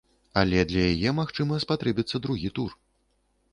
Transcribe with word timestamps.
Але 0.39 0.63
для 0.71 0.85
яе, 0.93 1.09
магчыма, 1.19 1.61
спатрэбіцца 1.65 2.25
другі 2.27 2.53
тур. 2.59 2.77